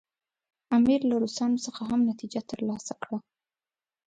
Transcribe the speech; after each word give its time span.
امیر 0.77 1.01
له 1.09 1.15
روسانو 1.23 1.63
څخه 1.65 1.81
هم 1.89 1.99
نتیجه 2.09 2.41
ترلاسه 2.51 2.93
کړه. 3.01 3.17